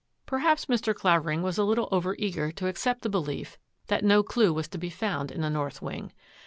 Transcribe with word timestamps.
Perhaps 0.25 0.65
Mr. 0.65 0.95
Clavering 0.95 1.43
was 1.43 1.59
a 1.59 1.63
little 1.63 1.87
over 1.91 2.15
eager 2.17 2.51
to 2.53 2.67
accept 2.67 3.03
the 3.03 3.07
belief 3.09 3.59
that 3.85 4.03
no 4.03 4.23
clue 4.23 4.51
was 4.51 4.67
to 4.69 4.79
be 4.79 4.89
found 4.89 5.29
in 5.29 5.41
the 5.41 5.47
north 5.51 5.79
wing. 5.79 6.11